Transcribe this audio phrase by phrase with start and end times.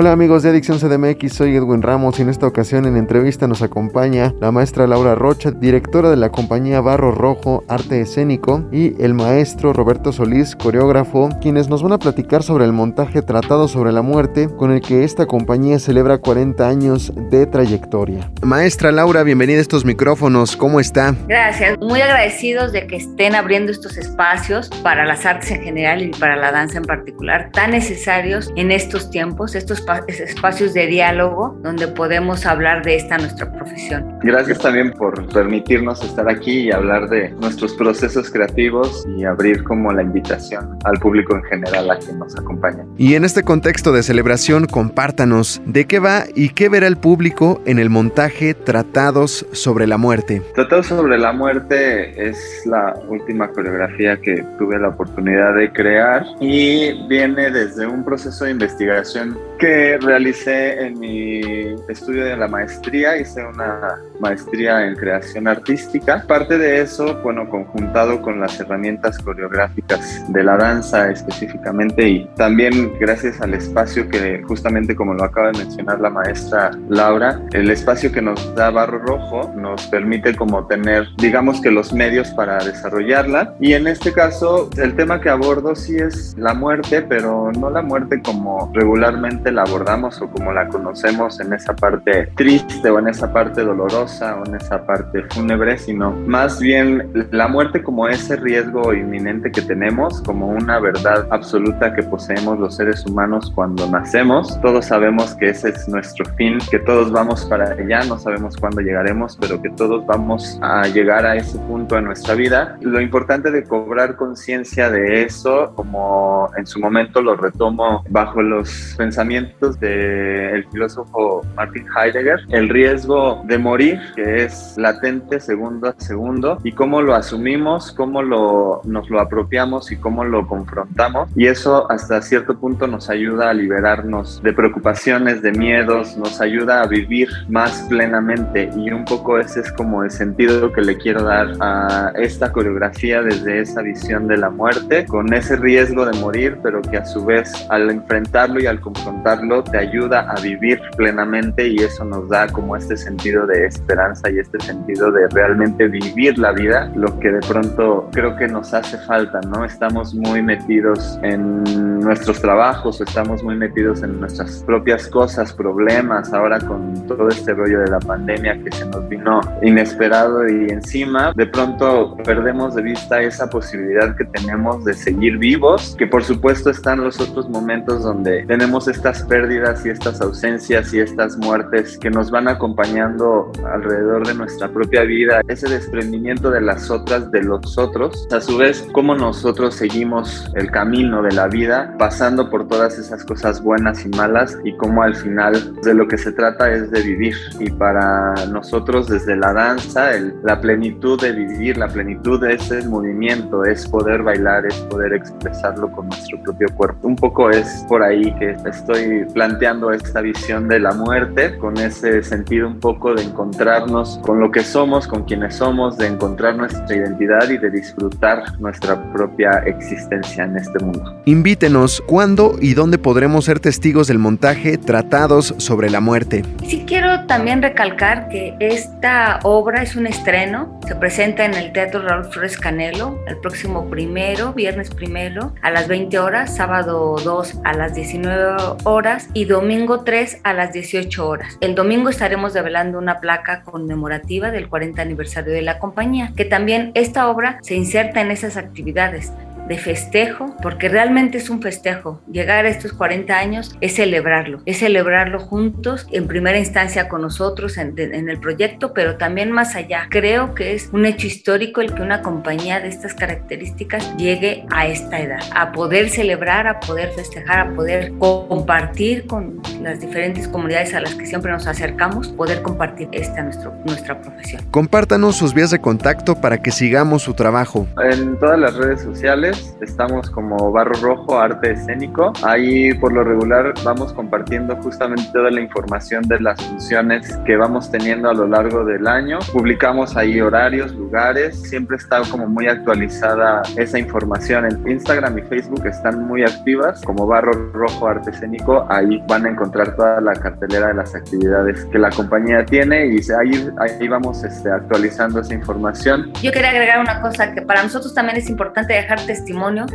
[0.00, 3.62] Hola amigos de Adicción CDMX, soy Edwin Ramos y en esta ocasión en entrevista nos
[3.62, 9.14] acompaña la maestra Laura Rocha, directora de la compañía Barro Rojo Arte Escénico y el
[9.14, 14.02] maestro Roberto Solís, coreógrafo, quienes nos van a platicar sobre el montaje Tratado sobre la
[14.02, 18.30] Muerte con el que esta compañía celebra 40 años de trayectoria.
[18.42, 21.16] Maestra Laura, bienvenida a estos micrófonos, ¿cómo está?
[21.26, 26.10] Gracias, muy agradecidos de que estén abriendo estos espacios para las artes en general y
[26.10, 31.88] para la danza en particular, tan necesarios en estos tiempos, estos espacios de diálogo donde
[31.88, 34.18] podemos hablar de esta nuestra profesión.
[34.22, 39.92] Gracias también por permitirnos estar aquí y hablar de nuestros procesos creativos y abrir como
[39.92, 42.84] la invitación al público en general a quien nos acompaña.
[42.96, 47.60] Y en este contexto de celebración, compártanos de qué va y qué verá el público
[47.64, 50.42] en el montaje Tratados sobre la Muerte.
[50.54, 57.06] Tratados sobre la Muerte es la última coreografía que tuve la oportunidad de crear y
[57.08, 61.40] viene desde un proceso de investigación que realicé en mi
[61.88, 66.24] estudio de la maestría, hice una maestría en creación artística.
[66.26, 72.92] Parte de eso, bueno, conjuntado con las herramientas coreográficas de la danza específicamente y también
[72.98, 78.12] gracias al espacio que justamente como lo acaba de mencionar la maestra Laura, el espacio
[78.12, 83.54] que nos da Barro Rojo nos permite como tener, digamos que los medios para desarrollarla.
[83.60, 87.82] Y en este caso, el tema que abordo sí es la muerte, pero no la
[87.82, 93.08] muerte como regularmente la abordamos o como la conocemos en esa parte triste o en
[93.08, 98.36] esa parte dolorosa o en esa parte fúnebre, sino más bien la muerte como ese
[98.36, 104.60] riesgo inminente que tenemos, como una verdad absoluta que poseemos los seres humanos cuando nacemos.
[104.60, 108.80] Todos sabemos que ese es nuestro fin, que todos vamos para allá, no sabemos cuándo
[108.80, 112.76] llegaremos, pero que todos vamos a llegar a ese punto en nuestra vida.
[112.80, 118.94] Lo importante de cobrar conciencia de eso, como en su momento lo retomo bajo los
[118.96, 119.37] pensamientos
[119.80, 126.72] del filósofo Martin Heidegger, el riesgo de morir, que es latente segundo a segundo, y
[126.72, 131.30] cómo lo asumimos, cómo lo, nos lo apropiamos y cómo lo confrontamos.
[131.36, 136.82] Y eso hasta cierto punto nos ayuda a liberarnos de preocupaciones, de miedos, nos ayuda
[136.82, 138.70] a vivir más plenamente.
[138.76, 143.22] Y un poco ese es como el sentido que le quiero dar a esta coreografía
[143.22, 147.24] desde esa visión de la muerte, con ese riesgo de morir, pero que a su
[147.24, 149.27] vez al enfrentarlo y al confrontarlo,
[149.70, 154.38] te ayuda a vivir plenamente y eso nos da como este sentido de esperanza y
[154.38, 158.96] este sentido de realmente vivir la vida, lo que de pronto creo que nos hace
[158.98, 159.64] falta, ¿no?
[159.64, 166.58] Estamos muy metidos en nuestros trabajos, estamos muy metidos en nuestras propias cosas, problemas, ahora
[166.60, 171.46] con todo este rollo de la pandemia que se nos vino inesperado y encima, de
[171.46, 177.02] pronto perdemos de vista esa posibilidad que tenemos de seguir vivos, que por supuesto están
[177.02, 182.30] los otros momentos donde tenemos estas pérdidas y estas ausencias y estas muertes que nos
[182.30, 188.26] van acompañando alrededor de nuestra propia vida, ese desprendimiento de las otras, de los otros,
[188.30, 193.24] a su vez, cómo nosotros seguimos el camino de la vida, pasando por todas esas
[193.24, 197.02] cosas buenas y malas y cómo al final de lo que se trata es de
[197.02, 197.34] vivir.
[197.58, 200.10] Y para nosotros desde la danza,
[200.42, 205.90] la plenitud de vivir, la plenitud de ese movimiento, es poder bailar, es poder expresarlo
[205.92, 207.08] con nuestro propio cuerpo.
[207.08, 209.02] Un poco es por ahí que estoy
[209.32, 214.50] planteando esta visión de la muerte con ese sentido un poco de encontrarnos con lo
[214.50, 220.44] que somos, con quienes somos, de encontrar nuestra identidad y de disfrutar nuestra propia existencia
[220.44, 221.20] en este mundo.
[221.24, 226.44] Invítenos cuándo y dónde podremos ser testigos del montaje Tratados sobre la muerte.
[226.66, 232.02] Sí quiero también recalcar que esta obra es un estreno, se presenta en el Teatro
[232.02, 237.72] Raúl Flores Canelo el próximo primero, viernes primero, a las 20 horas, sábado 2 a
[237.74, 238.97] las 19 horas
[239.32, 241.56] y domingo 3 a las 18 horas.
[241.60, 246.90] El domingo estaremos develando una placa conmemorativa del 40 aniversario de la compañía, que también
[246.94, 249.32] esta obra se inserta en esas actividades
[249.68, 252.20] de festejo, porque realmente es un festejo.
[252.30, 257.78] Llegar a estos 40 años es celebrarlo, es celebrarlo juntos, en primera instancia con nosotros
[257.78, 260.06] en, en el proyecto, pero también más allá.
[260.10, 264.86] Creo que es un hecho histórico el que una compañía de estas características llegue a
[264.86, 270.94] esta edad, a poder celebrar, a poder festejar, a poder compartir con las diferentes comunidades
[270.94, 274.62] a las que siempre nos acercamos, poder compartir esta nuestro, nuestra profesión.
[274.70, 277.86] Compártanos sus vías de contacto para que sigamos su trabajo.
[278.10, 282.32] En todas las redes sociales estamos como Barro Rojo Arte Escénico.
[282.42, 287.90] Ahí por lo regular vamos compartiendo justamente toda la información de las funciones que vamos
[287.90, 289.38] teniendo a lo largo del año.
[289.52, 294.66] Publicamos ahí horarios, lugares, siempre está como muy actualizada esa información.
[294.66, 298.86] En Instagram y Facebook están muy activas como Barro Rojo Arte Escénico.
[298.90, 303.20] Ahí van a encontrar toda la cartelera de las actividades que la compañía tiene y
[303.32, 306.32] ahí, ahí vamos este, actualizando esa información.
[306.42, 309.20] Yo quería agregar una cosa que para nosotros también es importante dejar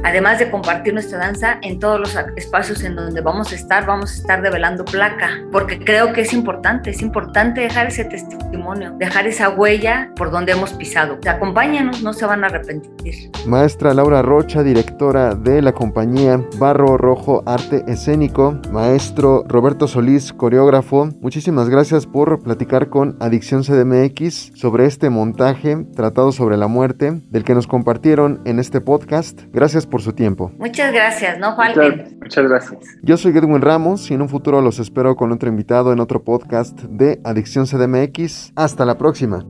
[0.04, 4.12] además de compartir nuestra danza en todos los espacios en donde vamos a estar, vamos
[4.12, 9.28] a estar develando placa, porque creo que es importante, es importante dejar ese testimonio, dejar
[9.28, 11.20] esa huella por donde hemos pisado.
[11.28, 13.32] Acompáñanos, no se van a arrepentir.
[13.46, 21.10] Maestra Laura Rocha, directora de la compañía Barro Rojo Arte Escénico, maestro Roberto Solís, coreógrafo,
[21.22, 27.44] muchísimas gracias por platicar con Adicción CDMX sobre este montaje tratado sobre la muerte del
[27.44, 29.43] que nos compartieron en este podcast.
[29.52, 30.52] Gracias por su tiempo.
[30.58, 32.18] Muchas gracias, no falten.
[32.22, 32.80] Muchas, gracias.
[33.02, 36.24] Yo soy Edwin Ramos y en un futuro los espero con otro invitado en otro
[36.24, 38.54] podcast de Adicción CDMX.
[38.56, 39.46] Hasta la próxima.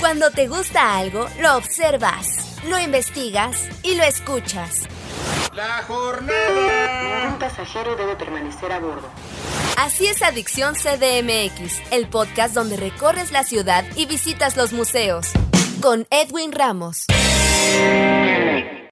[0.00, 4.88] Cuando te gusta algo, lo observas, lo investigas y lo escuchas.
[5.54, 7.30] La jornada.
[7.32, 9.08] Un pasajero debe permanecer a bordo.
[9.78, 15.32] Así es Adicción CDMX, el podcast donde recorres la ciudad y visitas los museos.
[15.80, 17.06] Con Edwin Ramos.